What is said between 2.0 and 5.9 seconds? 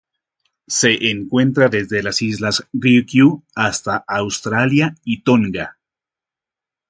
las Islas Ryukyu hasta Australia y Tonga.